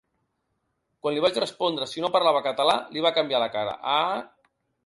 [1.03, 4.53] Quan li vaig respondre si no parlava català, li va canviar la cara: Ah!